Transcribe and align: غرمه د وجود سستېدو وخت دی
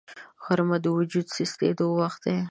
غرمه 0.43 0.77
د 0.83 0.87
وجود 0.97 1.25
سستېدو 1.35 1.85
وخت 1.99 2.19
دی 2.25 2.37